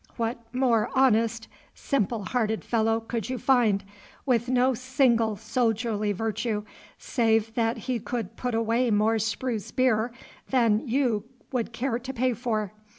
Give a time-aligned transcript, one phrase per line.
[0.17, 3.83] What more honest, simple hearted fellow could you find,
[4.25, 6.63] with no single soldierly virtue,
[6.97, 10.11] save that he could put away more spruce beer
[10.49, 12.73] than you would care to pay for.